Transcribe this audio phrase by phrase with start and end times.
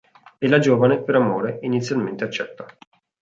[0.39, 2.65] E la giovane, per amore, inizialmente accetta.